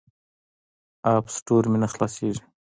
[1.13, 2.41] اپ سټور مې نه خلاصیږي.